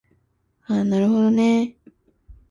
[0.65, 1.77] あなるほどね